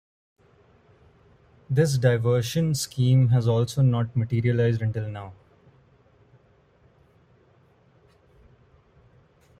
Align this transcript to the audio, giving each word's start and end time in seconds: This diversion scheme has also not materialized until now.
This 1.69 1.99
diversion 1.99 2.73
scheme 2.73 3.27
has 3.27 3.47
also 3.47 3.83
not 3.83 4.15
materialized 4.17 4.81
until 4.81 5.07
now. 5.07 5.33